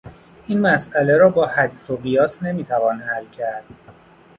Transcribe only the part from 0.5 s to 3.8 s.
مسئله را با حدس و قیاس نمیتوان حل کرد.